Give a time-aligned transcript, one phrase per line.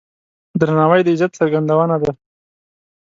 [0.59, 2.11] درناوی د عزت څرګندونه ده.